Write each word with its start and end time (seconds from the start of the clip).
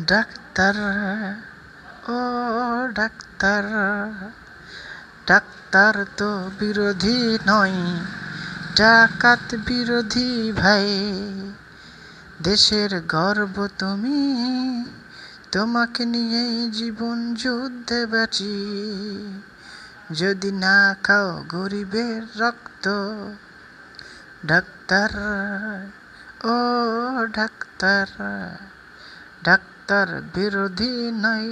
Doctor, 0.00 0.74
ও 2.08 2.18
doctor 2.92 3.64
doctor 5.26 6.04
তো 6.16 6.50
বিরোধী 6.58 7.38
নয়, 7.46 7.72
ডাকাত 8.76 9.54
বিরোধী 9.54 10.52
ভাই। 10.52 10.88
দেশের 12.42 13.00
গর্ব 13.00 13.68
তুমি, 13.78 14.20
তোমাকে 15.52 16.04
নিয়েই 16.04 16.70
জীবন 16.70 17.34
যুদ্ধে 17.34 18.06
বাঁচি 18.06 18.56
যদি 20.12 20.52
না 20.52 20.96
খাও 21.02 21.44
গরিবের 21.48 22.40
রক্ত, 22.40 22.88
ডাক্তার, 24.46 25.10
ও 26.44 26.56
ডাক্তার 27.26 28.06
ডাক্তার 29.44 29.73
বিরোধী 30.34 30.94
নাই 31.24 31.46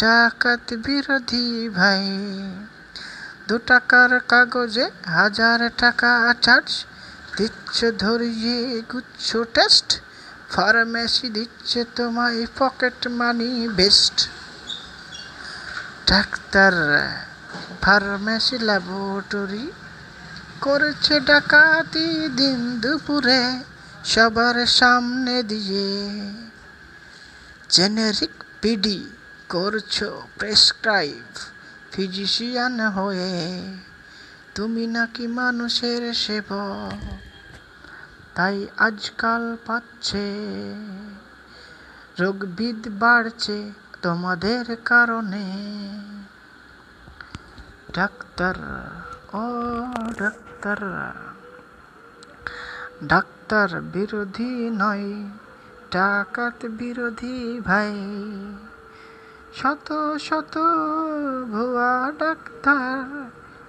ডাকাত 0.00 0.66
বিরোধী 0.86 1.68
ভাই। 1.68 2.04
দু 3.48 3.56
টাকার 3.58 4.20
কাগজে 4.20 4.86
হাজার 5.06 5.60
টাকা 5.76 6.34
চার্জ 6.42 6.68
দিচ্ছে 7.36 7.92
ধরিয়ে 7.92 8.82
গুচ্ছ 8.92 9.28
টেস্ট, 9.54 9.88
ফার্মেসি 10.50 11.28
দিচ্ছে 11.28 11.80
তোমায় 11.96 12.46
pocket 12.58 13.08
money 13.08 13.68
best. 13.68 14.16
Doctor, 16.06 16.74
pharmacy 17.82 18.56
laboratory 18.58 19.66
করেছে 20.60 21.20
ডাকাতি 21.20 22.28
দিন 22.28 22.80
দুপুরে, 22.80 23.42
সবার 24.04 24.66
সামনে 24.66 25.42
দিয়ে। 25.42 25.88
জেনেরিক 27.68 28.44
পিডি 28.60 29.10
করছ, 29.48 30.04
প্রেসক্রাইব 30.38 31.36
ফিজিশিয়ান 31.92 32.80
হয়ে। 32.80 33.76
তুমি 34.54 34.86
নাকি 34.86 35.26
মানুষের 35.26 36.14
সেব 36.14 36.54
তাই 38.34 38.66
আজকাল 38.76 39.56
পাচ্ছে। 39.66 40.34
রোগবিদ 42.20 42.88
বাড়ছে 42.88 43.72
তোমাদের 44.02 44.76
কারণে। 44.84 45.44
ডাক্তার, 47.92 48.54
ও 49.32 49.42
ডাক্তার। 50.18 50.78
ডাক্তার 53.04 53.80
বিরোধী 53.80 54.70
নয়। 54.70 55.28
ডাকাত 55.90 56.58
বিরোধী 56.78 57.60
ভাই, 57.60 57.94
শত 59.54 59.88
শত 60.18 60.54
ভুয়া 61.52 61.92
ডাক্তার 62.18 63.04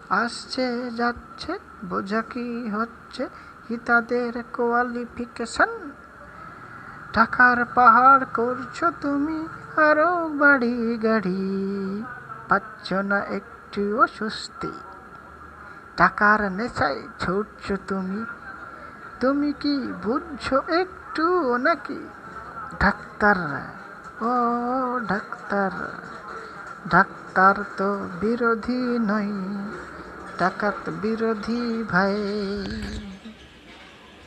আসছে, 0.10 0.68
যাচ্ছে, 0.92 1.54
বোঝা 1.86 2.22
কি 2.22 2.48
হচ্ছে? 2.70 3.24
কি 3.68 3.76
তাদের 3.86 4.34
কোয়ালিফিকেশন 4.54 5.72
টাকার 7.14 7.66
পাহাড় 7.76 8.24
করছ 8.34 8.78
তুমি, 9.02 9.40
আরও 9.88 10.12
বাড়ি 10.42 10.76
গাড়ি, 10.98 11.42
পাচ্ছ 12.50 12.88
না 12.94 13.20
একটুও 13.38 14.08
স্বস্তি 14.08 14.72
টাকার 15.98 16.40
নেশায় 16.52 17.02
ছুটছো 17.20 17.76
তুমি 17.88 18.22
তুমি 19.20 19.50
কি 19.54 19.76
বুঝছ 20.04 20.46
একটু 20.82 21.26
নাকি? 21.58 22.00
ডাক্তার 22.78 23.38
ও 24.22 24.34
ডাক্তার 25.08 25.72
ডাক্তার 26.90 27.56
তো 27.78 27.90
বিরোধী 28.22 28.82
নয় 29.08 29.34
ডাকাত 30.40 30.80
বিরোধী 31.02 31.62
ভাই। 31.84 32.16